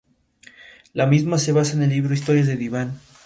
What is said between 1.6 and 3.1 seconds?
en el libro "Historias de diván.